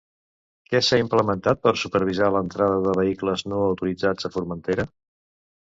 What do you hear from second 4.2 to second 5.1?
a Formentera?